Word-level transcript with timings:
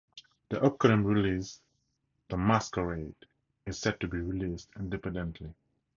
Their 0.49 0.65
upcoming 0.65 1.05
release 1.05 1.61
The 2.29 2.35
Masquerade 2.35 3.13
is 3.67 3.77
set 3.77 3.99
to 3.99 4.07
be 4.07 4.17
released 4.17 4.71
independently. 4.75 5.53